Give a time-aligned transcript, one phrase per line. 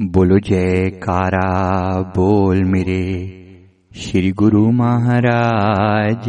[0.00, 1.44] बोलो जयकारा,
[2.16, 3.00] बोल मेरे।
[3.96, 6.24] श्री गुरु महाराज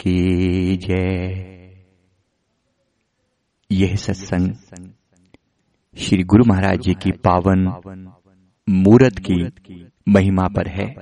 [0.00, 1.84] की जय।
[3.70, 4.52] यह सत्संग
[5.96, 7.68] श्री गुरु महाराज जी की पावन
[8.68, 9.44] मूरत की
[10.08, 10.94] महिमा पर है।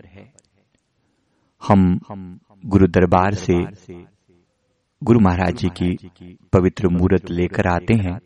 [1.69, 2.01] हम
[2.67, 3.65] गुरु दरबार से
[5.03, 5.97] गुरु महाराज जी की
[6.53, 8.21] पवित्र मूरत लेकर आते हैं।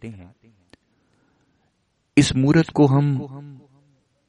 [2.16, 3.60] इस मूर्त को हम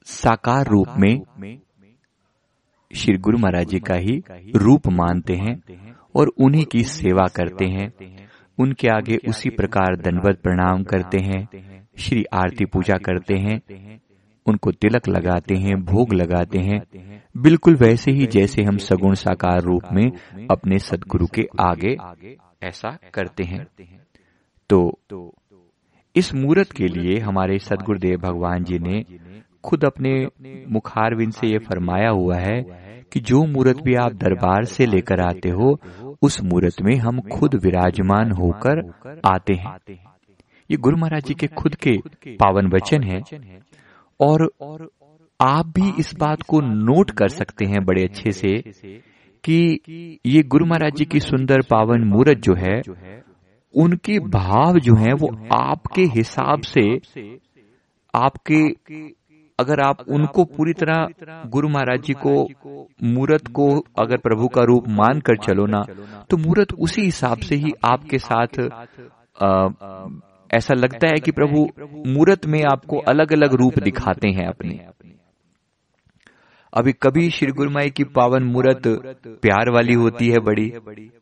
[0.06, 1.58] साकार रूप में
[2.90, 4.22] श्री गुरु महाराज जी का ही
[4.56, 5.54] रूप मानते हैं
[6.14, 7.92] और उन्हीं की सेवा करते हैं।
[8.58, 13.60] उनके आगे उसी प्रकार दंडवत प्रणाम करते हैं, श्री आरती पूजा करते हैं,
[14.46, 16.80] उनको तिलक लगाते हैं, भोग लगाते हैं,
[17.36, 20.06] बिल्कुल वैसे ही जैसे हम सगुण साकार रूप में
[20.50, 21.96] अपने सदगुरु के आगे
[22.62, 23.66] ऐसा करते हैं।
[24.70, 24.98] तो
[26.16, 29.02] इस मूर्त के लिए हमारे सदगुरुदेव भगवान जी ने
[29.64, 30.28] खुद अपने
[30.70, 32.62] मुखारविंद से ये फरमाया हुआ है
[33.12, 35.80] कि जो मूर्त भी आप दरबार से लेकर आते हो,
[36.22, 38.80] उस मूर्त में हम खुद विराजमान होकर
[39.24, 39.64] आते हैं।
[40.70, 41.96] ये गुरु महाराज जी के खुद के
[42.36, 43.20] पावन वचन हैं
[44.20, 44.48] और
[45.40, 48.56] आप भी इस बात को नोट कर सकते हैं बड़े अच्छे से
[49.44, 52.80] कि ये गुरु महाराज जी की सुंदर पावन मूर्त जो है
[53.76, 57.00] उनके भाव जो हैं वो आपके हिसाब से
[58.14, 58.62] आपके
[59.58, 61.08] अगर आप उनको पूरी तरह
[61.46, 62.48] गुरु महाराज जी को
[63.02, 65.82] मूर्त को अगर प्रभु का रूप मान कर चलो ना
[66.30, 68.60] तो मूर्त उसी हिसाब से ही आपके साथ
[69.42, 69.68] आ,
[70.50, 71.68] ऐसा लगता है कि प्रभु
[72.06, 74.74] मूर्त में आपको अलग अलग रूप दिखाते हैं अपने।
[76.74, 78.86] अभी कभी श्री गुरु माई की पावन मूर्त
[79.42, 80.68] प्यार वाली होती है बड़ी।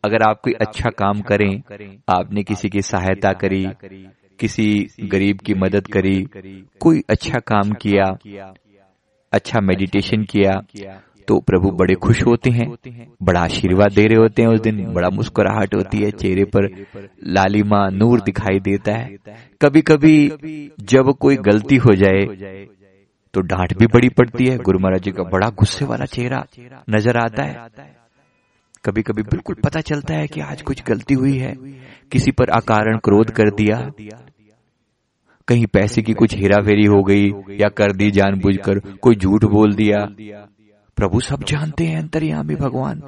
[0.03, 1.61] अगर आप कोई अच्छा काम करें
[2.09, 3.65] आपने किसी की सहायता करी
[4.39, 4.65] किसी
[5.03, 6.15] गरीब की मदद करी
[6.79, 8.05] कोई अच्छा काम किया
[9.33, 10.59] अच्छा मेडिटेशन किया
[11.27, 12.71] तो प्रभु बड़े खुश होते हैं
[13.23, 16.69] बड़ा आशीर्वाद दे रहे होते हैं उस दिन बड़ा मुस्कुराहट होती है चेहरे पर
[17.27, 19.17] लालिमा नूर दिखाई देता है।
[19.61, 20.17] कभी कभी
[20.79, 22.25] जब कोई गलती हो जाए
[23.33, 26.45] तो डांट भी बड़ी पड़ती है। गुरु महाराज जी का बड़ा गुस्से वाला चेहरा
[26.89, 27.69] नज़र आता है।
[28.85, 31.53] कभी कभी बिल्कुल पता चलता है कि आज कुछ गलती हुई है।
[32.11, 33.77] किसी पर अकारण क्रोध कर दिया।
[35.47, 37.25] कहीं पैसे की कुछ हेरा फेरी हो गई
[37.59, 40.05] या कर दी जानबूझकर कोई झूठ बोल दिया।
[40.97, 43.01] प्रभु सब जानते हैं अंतर्यामी भगवान।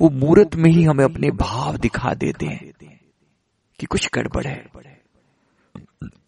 [0.00, 2.72] वो मूर्त में ही हमें अपने भाव दिखा देते हैं
[3.80, 4.64] कि कुछ गड़बड़ है।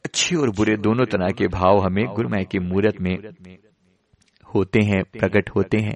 [0.04, 3.16] अच्छे और बुरे दोनों तरह के भाव हमें गुरुमय की मूर्त में
[4.48, 5.94] होते हैं, प्रकट होते हैं।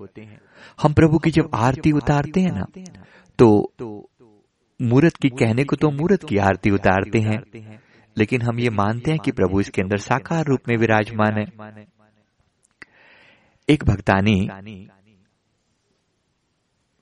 [0.82, 2.66] हम प्रभु की जब आरती उतारते हैं ना
[3.38, 3.48] तो
[4.80, 7.38] मूर्त की कहने को तो मूर्त की आरती उतारते हैं,
[8.16, 11.46] लेकिन हम ये मानते हैं कि प्रभु इसके अंदर साकार रूप में विराजमान है।
[13.68, 14.36] एक भक्तानी,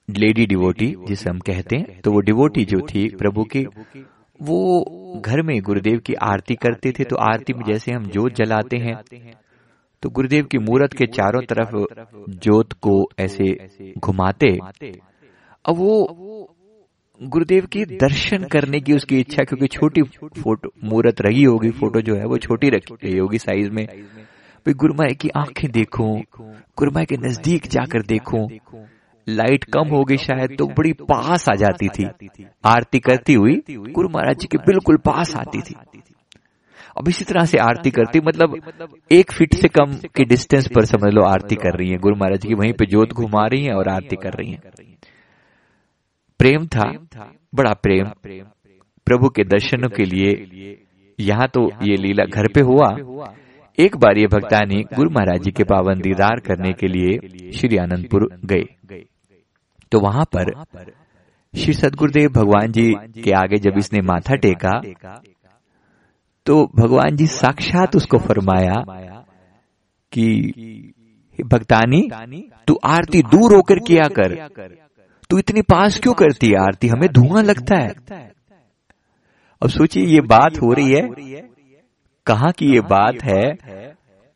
[0.08, 3.66] लेडी डिवोटी, जिसे हम कहते हैं तो वो डिवोटी जो थी प्रभु की
[4.42, 8.76] वो घर में गुरुदेव की आरती करते थे तो आरती में जैसे हम जोत जलाते
[8.76, 8.96] हैं
[10.02, 11.76] तो गुरुदेव की मूर्त के चारों तरफ़
[12.38, 13.52] जोत को ऐसे
[13.98, 14.58] घुमाते।
[15.64, 16.52] अब वो
[17.20, 22.16] गुरुदेव की दर्शन करने की उसकी इच्छा, क्योंकि छोटी फ़ोटो, मूर्त रही होगी, फ़ोटो जो
[22.16, 26.06] है वो छोटी रखी गई होगी साइज़ में। भाई गुरुमाए की आँखें देखो
[26.78, 28.46] गुरुमाए के नज़दीक जाकर देखो
[29.26, 32.04] लाइट कम हो गई शायद तो बड़ी पास आ जाती थी।
[32.64, 35.74] आरती करती हुई गुरु महाराज जी के बिल्कुल पास आती थी।
[36.98, 38.54] अब इसी तरह से आरती करती मतलब
[39.12, 42.44] एक फीट से कम के डिस्टेंस पर समझ लो आरती कर रही है गुरु महाराज
[42.46, 44.60] की वहीं पे जोत घुमा रही है और आरती कर रही है।
[46.40, 46.90] प्रेम था
[47.54, 48.10] बड़ा प्रेम।
[49.06, 50.76] प्रभु के दर्शनों के लिए
[51.18, 52.88] यहाँ तो ये लीला घर पे हुआ।
[53.78, 58.28] एक बार ये भक्तानी गुरु महाराज जी के पावन दीदार करने के लिए श्री आनंदपुर
[58.44, 58.64] गए।
[59.92, 60.52] तो वहाँ पर
[61.54, 62.92] श्री सदगुरुदेव भगवान जी
[63.22, 64.80] के आगे जब इसने माथा टेका
[66.46, 68.74] तो भगवान जी साक्षात उसको फरमाया
[70.12, 70.52] कि
[71.44, 72.08] भक्तानी,
[72.66, 74.34] तू आरती दूर होकर किया कर।
[75.30, 76.88] तू इतनी पास क्यों करती है आरती?
[76.88, 77.88] हमें धुआँ लगता है।
[79.62, 81.02] अब सोचिए, ये बात हो रही है।
[82.26, 83.42] कहा की ये बात है?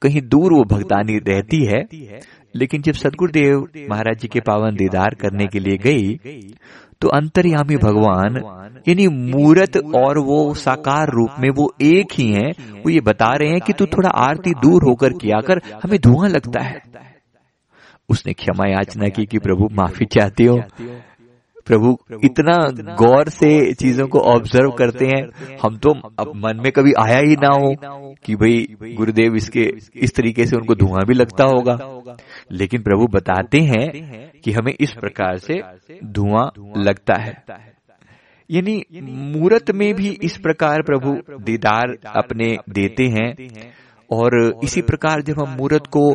[0.02, 1.82] कहीं दूर वो भक्तानी रहती है।
[2.54, 6.18] लेकिन जब सदगुरुदेव महाराज जी के पावन दीदार करने के लिए गई
[7.00, 8.36] तो अंतर्यामी भगवान,
[8.88, 12.50] यानी मूरत और वो साकार रूप में वो एक ही हैं,
[12.82, 16.28] वो ये बता रहे हैं कि तू थोड़ा आरती दूर होकर किया कर, हमें धुआँ
[16.28, 16.82] लगता है।
[18.08, 20.60] उसने क्षमा याचना की कि प्रभु माफ़ी चाहती हो।
[21.70, 22.56] प्रभु इतना
[22.96, 27.36] गौर से चीज़ों को ऑब्ज़र्व करते हैं। हम तो अब मन में कभी आया ही
[27.36, 27.74] ना हो
[28.24, 29.64] कि भाई गुरुदेव इसके
[29.96, 31.78] इस तरीके से उनको धुआँ भी लगता होगा।
[32.52, 33.88] लेकिन प्रभु बताते हैं
[34.44, 35.60] कि हमें इस प्रकार से
[36.12, 37.34] धुआँ लगता है।
[38.50, 38.82] यानी
[39.32, 41.12] मूर्त में भी इस प्रकार प्रभु
[41.42, 43.28] दीदार अपने देते हैं
[44.10, 46.08] और इसी प्रकार जब हम मूर्त को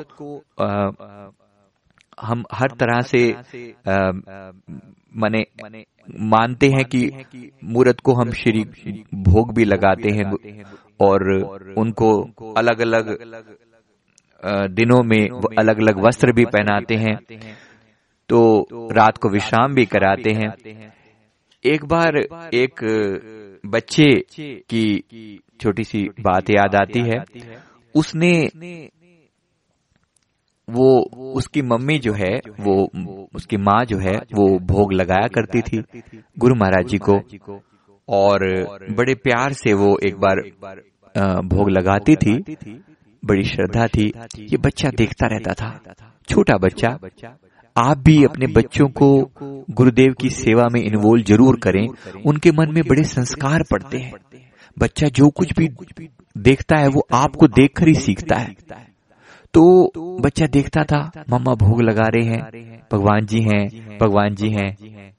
[2.22, 3.22] हम हर तरह से
[5.18, 5.44] माने
[6.20, 7.10] मानते हैं कि
[7.64, 8.64] मूर्त को हम श्री
[9.14, 10.32] भोग भी लगाते हैं
[11.00, 11.22] और
[11.78, 12.22] उनको
[12.58, 13.18] अलग अलग
[14.72, 15.28] दिनों में
[15.60, 17.18] अलग अलग वस्त्र भी पहनाते हैं।
[18.30, 20.54] तो रात को विश्राम भी कराते हैं।
[21.66, 22.18] एक बार
[22.54, 22.82] एक
[23.66, 24.10] बच्चे
[24.40, 27.18] की छोटी सी बात याद आती है।
[27.96, 28.50] उसने
[30.70, 31.00] वो
[31.34, 32.90] उसकी मम्मी जो है, वो
[33.36, 35.84] उसकी माँ जो है, वो भोग लगाया करती थी
[36.40, 37.20] गुरु महाराज जी को।
[38.10, 38.40] और
[38.92, 40.42] बड़े प्यार से वो एक बार
[41.46, 42.56] भोग लगाती थी।
[43.26, 45.96] बड़ी श्रद्धा थी। ये बच्चा देखता रहता था।
[46.30, 46.98] छोटा बच्चा।
[47.78, 49.32] आप भी अपने बच्चों को
[49.72, 51.88] गुरुदेव की सेवा में इन्वॉल्व ज़रूर करें।
[52.26, 54.14] उनके मन में बड़े संस्कार पड़ते हैं।
[54.80, 55.70] बच्चा जो कुछ भी
[56.38, 58.56] देखता है, वो आपको देखकर ही सीखता है।
[59.56, 61.00] तो बच्चा देखता था
[61.30, 62.40] मम्मा भोग लगा रहे हैं,
[62.92, 65.14] भगवान जी हैं, भगवान जी हैं।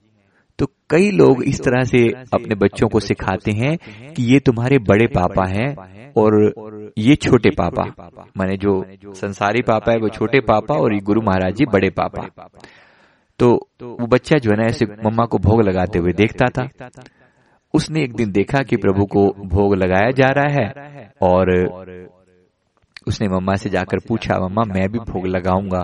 [0.58, 1.98] तो कई लोग इस तरह से
[2.34, 3.76] अपने बच्चों को सिखाते हैं
[4.12, 7.84] कि ये तुम्हारे बड़े पापा हैं और ये छोटे पापा।
[8.36, 8.84] माने जो
[9.14, 12.28] संसारी पापा है, वो छोटे पापा और ये गुरु महाराज जी बड़े पापा।
[13.38, 13.50] तो
[13.82, 16.68] वो बच्चा जो है ना, ऐसे मम्मा को भोग लगाते हुए देखता था।
[17.74, 21.52] उसने एक दिन देखा कि प्रभु को भोग लगाया जा रहा है और
[23.06, 25.82] उसने मम्मा से जाकर पूछा, मम्मा, मैं भी भोग लगाऊँगा।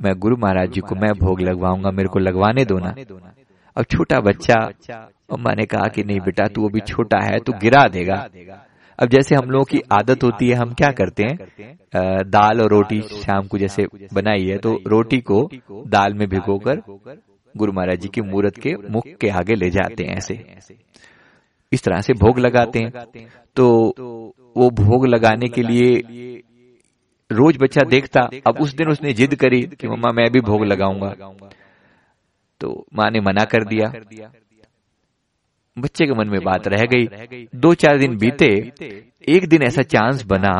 [0.00, 2.94] मैं गुरु महाराज जी को मैं भोग लगवाऊँगा, मेरे को लगवाने दो ना।
[3.76, 4.54] अब छोटा बच्चा,
[5.32, 8.26] मम्मा ने कहा कि, नहीं बेटा, तू अभी छोटा है, तू गिरा देगा।
[8.98, 11.36] अब जैसे हम लोगों की आदत होती है, हम क्या करते हैं?
[12.30, 15.48] दाल और रोटी शाम को जैसे बनाई है तो रोटी को
[15.86, 16.82] दाल में भिगोकर
[17.54, 20.34] गुरु महाराज जी की मूर्त के मुख के आगे ले जाते हैं ऐसे।
[21.72, 22.90] इस तरह से भोग लगाते हैं।
[23.56, 23.94] तो
[24.58, 26.42] वो भोग लगाने के लिए
[27.30, 31.12] रोज बच्चा देखता अब उस दिन उसने जिद करी कि मम्मा मैं भी भोग लगाऊँगा।
[32.60, 33.92] तो माँ ने मना कर दिया।
[35.76, 38.46] बच्चे के मन में बात रह गई। दो चार दिन बीते
[39.28, 40.54] एक दिन ऐसा चांस बना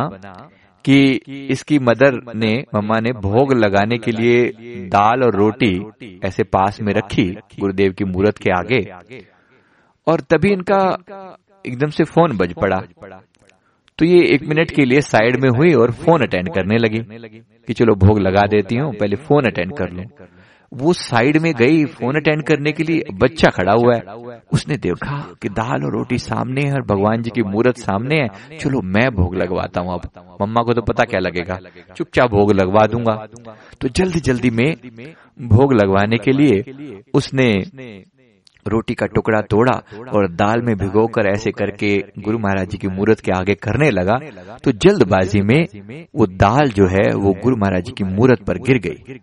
[0.85, 0.99] कि
[1.51, 4.45] इसकी मदर ने मम्मा ने भोग लगाने के लिए
[4.89, 5.75] दाल और रोटी
[6.25, 7.27] ऐसे पास में रखी
[7.61, 8.81] गुरुदेव की मूर्त के आगे।
[10.07, 10.83] और तभी इनका
[11.65, 12.81] एकदम से फ़ोन बज पड़ा।
[13.99, 16.99] तो ये एक मिनट के लिए साइड में हुई और फ़ोन अटेंड करने लगी
[17.67, 20.05] कि चलो भोग लगा देती हूँ, पहले फ़ोन अटेंड कर लूँ।
[20.73, 24.01] वो साइड में गई, फ़ोन अटेंड करने के लिए बच्चा खड़ा हुआ है।
[24.53, 28.59] उसने देखा कि दाल और रोटी सामने है और भगवान जी की मूर्त सामने है।
[28.59, 30.01] चलो मैं भोग लगवाता हूँ अब।
[30.43, 31.59] मम्मा को तो पता क्या लगेगा।
[31.97, 33.15] चुपचाप भोग लगवा दूँगा।
[33.81, 34.75] तो जल्दी जल्दी में
[35.49, 36.63] भोग लगवाने के लिए
[37.15, 37.49] उसने
[38.69, 39.77] रोटी का टुकड़ा तोड़ा
[40.13, 44.19] और दाल में भिगोकर ऐसे करके गुरु महाराज जी की मूर्त के आगे करने लगा
[44.59, 48.79] तो जल्दबाजी में वो दाल जो है, वो गुरु महाराज जी की मूर्त पर गिर
[48.81, 49.21] गई।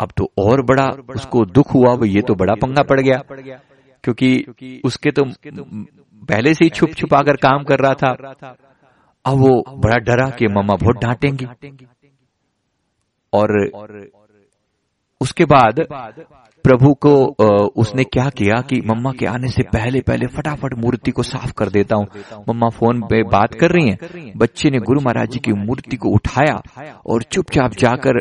[0.00, 3.22] अब तो और बड़ा उसको दुख हुआ, वो ये तो बड़ा पंगा पड़ गया,
[4.04, 8.10] क्योंकि उसके तो पहले से ही छुप छुपा कर काम कर रहा था।
[9.24, 11.46] अब वो बड़ा डरा कि मम्मा बहुत डांटेंगी।
[13.32, 13.48] और
[15.20, 15.80] उसके बाद
[16.64, 17.12] प्रभु को
[17.76, 21.68] उसने क्या किया कि मम्मा के आने से पहले पहले फटाफट मूर्ति को साफ़ कर
[21.68, 22.06] देता हूँ।
[22.48, 26.08] मम्मा फ़ोन पे बात कर रही हैं। बच्चे ने गुरु महाराज जी की मूर्ति को
[26.08, 26.60] उठाया
[27.06, 28.20] और चुपचाप जाकर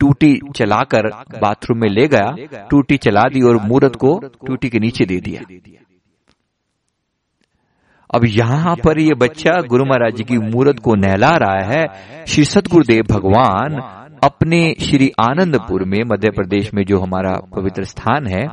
[0.00, 1.08] टूटी चलाकर
[1.40, 5.42] बाथरूम में ले गया। टूटी चला दी और मूर्त को टूटी के नीचे दे दिया।
[8.10, 12.44] अब यहाँ पर ये बच्चा गुरु महाराज जी की मूर्त को नहला रहा है। श्री
[12.44, 13.80] सतगुरुदेव भगवान
[14.24, 18.46] अपने श्री आनंदपुर में, मध्य प्रदेश में जो हमारा पवित्र स्थान है,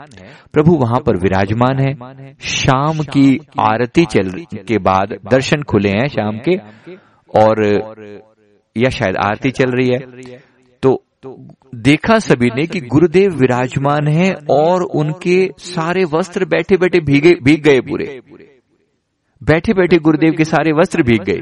[0.53, 4.29] प्रभु वहाँ पर विराजमान है। शाम की आरती चल,
[4.67, 6.57] के बाद दर्शन खुले हैं शाम के,
[7.39, 7.63] और
[8.77, 9.99] या शायद आरती चल रही है।
[10.81, 11.03] तो
[11.75, 17.79] देखा सभी ने कि गुरुदेव विराजमान है और उनके सारे वस्त्र बैठे बैठे भीगे गए
[17.81, 18.19] पूरे।
[19.43, 21.41] बैठे बैठे गुरुदेव के सारे वस्त्र भीग गए।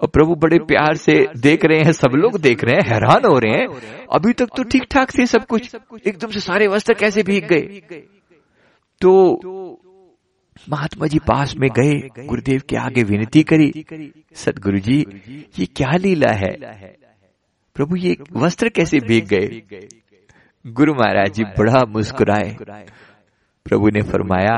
[0.00, 3.38] और प्रभु बड़े प्यार से देख रहे हैं सब लोग देख रहे हैं हैरान हो
[3.38, 5.74] रहे हैं। अभी तक तो ठीक ठाक थे सब कुछ
[6.06, 7.80] एकदम से सारे वस्त्र कैसे भीग गए।
[9.00, 9.12] तो
[10.68, 13.70] महात्मा जी पास में गए गुरुदेव के आगे विनती करी
[14.36, 14.98] सदगुरु जी
[15.58, 16.52] ये क्या लीला है?
[17.76, 19.62] प्रभु ये वस्त्र कैसे भीग गए?
[20.64, 22.56] गुरु महाराज जी बड़ा मुस्कुराए।
[23.66, 24.56] प्रभु ने फरमाया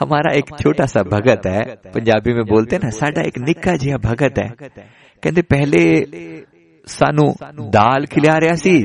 [0.00, 4.38] हमारा एक छोटा सा भगत है पंजाबी में बोलते ना साडा एक निक्का जिहा भगत
[4.38, 4.48] है।
[5.22, 5.82] कहते पहले
[6.86, 7.26] सानू
[7.70, 8.78] दाल खिला रहा सी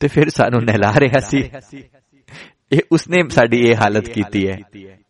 [0.00, 1.40] ते फिर सानू नहला रहा सी।
[2.72, 4.56] ये उसने साड़ी ये हालत की थी है।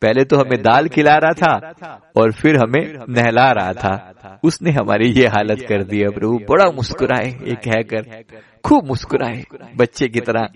[0.02, 5.10] पहले तो हमें दाल खिला रहा था और फिर हमें नहला रहा था। उसने हमारी
[5.12, 8.22] ये हालत कर दी है प्रभु बड़ा मुस्कुराए ये कहकर।
[8.64, 9.44] खूब मुस्कुराए
[9.76, 10.48] बच्चे की तरह।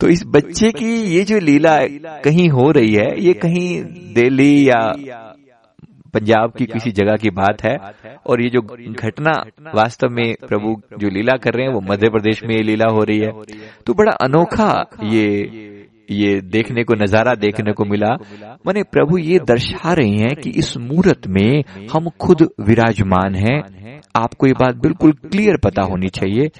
[0.00, 1.78] तो इस बच्चे की ये जो लीला
[2.24, 3.82] कहीं हो रही है, ये कहीं
[4.14, 4.80] दिल्ली या
[6.14, 7.76] पंजाब की किसी जगह की बात है,
[8.26, 9.32] और ये जो घटना
[9.74, 13.04] वास्तव में प्रभु जो लीला कर रहे हैं, वो मध्य प्रदेश में ये लीला हो
[13.04, 13.32] रही है।
[13.86, 15.69] तो बड़ा अनोखा ये
[16.10, 18.14] ये देखने को, नज़ारा देखने को मिला।
[18.66, 21.62] मैंने प्रभु ये दर्शा रहे हैं कि इस मूर्त में
[21.92, 23.60] हम खुद विराजमान हैं।
[24.16, 26.50] आपको ये बात बिल्कुल क्लियर पता होनी चाहिए।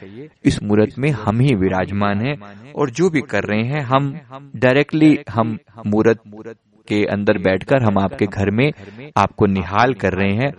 [0.44, 2.34] इस मूर्त में हम ही विराजमान हैं
[2.72, 4.14] और जो भी कर रहे हैं, हम
[4.56, 6.20] डायरेक्टली हम मूर्त
[6.88, 8.70] के अंदर बैठकर हम आपके घर में
[9.16, 10.52] आपको निहाल कर रहे हैं।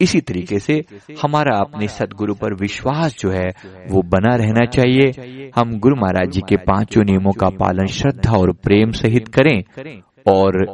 [0.00, 0.82] इसी तरीके से
[1.22, 3.48] हमारा अपने सदगुरु पर विश्वास जो है,
[3.90, 8.52] वो बना रहना चाहिए। हम गुरु महाराज जी के पाँचों नियमों का पालन श्रद्धा और
[8.64, 9.60] प्रेम सहित करें
[10.26, 10.64] और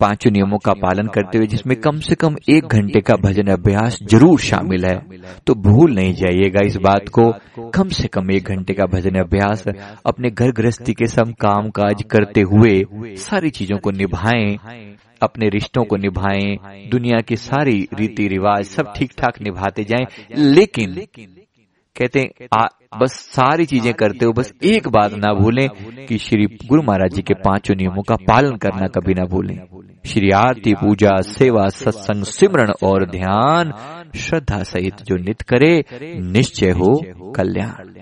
[0.00, 3.98] पाँचों नियमों का पालन करते हुए, जिसमें कम से कम एक घंटे का भजन अभ्यास
[4.02, 4.96] ज़रूर शामिल है।
[5.46, 7.30] तो भूल नहीं जाइएगा इस बात को।
[7.70, 9.64] कम से कम एक घंटे का भजन अभ्यास,
[10.06, 12.74] अपने घर गृहस्थी के सब काम काज करते हुए
[13.20, 14.56] सारी चीज़ों को निभाएँ।
[15.24, 20.94] अपने रिश्तों को निभाएँ दुनिया की सारी रीति रिवाज सब ठीक ठाक निभाते जाएँ। लेकिन
[21.96, 22.48] कहते हैं
[23.00, 25.68] बस सारी चीज़ें करते हो बस एक बात ना भूलें
[26.06, 29.56] कि श्री गुरु महाराज जी के पाँचों नियमों का पालन करना कभी ना भूलें।
[30.06, 33.72] श्री आरती पूजा सेवा सत्संग सिमरण और ध्यान
[34.16, 35.72] श्रद्धा सहित जो नित करे
[36.32, 36.94] निश्चय हो
[37.36, 37.92] कल्याण।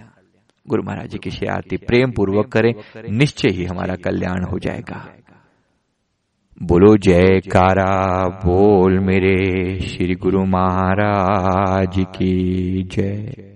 [0.66, 2.72] गुरु महाराज जी की श्री आरती प्रेम पूर्वक करें
[3.10, 5.06] निश्चय ही हमारा कल्याण हो जाएगा।
[6.64, 13.51] बोलो जय कारा बोल मेरे श्री गुरु महाराज की जय।